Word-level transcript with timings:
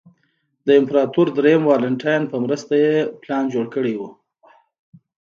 د 0.65 0.67
امپراتور 0.79 1.27
درېیم 1.37 1.61
والنټیناین 1.65 2.23
په 2.31 2.37
مرسته 2.45 2.73
یې 2.83 2.95
پلان 3.21 3.43
جوړ 3.53 3.65
کړی 3.75 3.93
و 3.99 4.01